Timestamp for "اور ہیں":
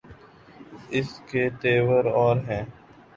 2.13-2.63